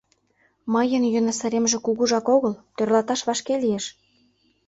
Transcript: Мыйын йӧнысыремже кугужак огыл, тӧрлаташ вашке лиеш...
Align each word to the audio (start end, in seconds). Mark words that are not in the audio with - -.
Мыйын 0.73 1.03
йӧнысыремже 1.13 1.77
кугужак 1.85 2.27
огыл, 2.35 2.53
тӧрлаташ 2.75 3.21
вашке 3.27 3.55
лиеш... 3.63 3.85